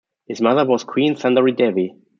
His 0.25 0.41
mother 0.41 0.65
was 0.65 0.83
queen 0.83 1.13
Sundari-Devi. 1.13 1.93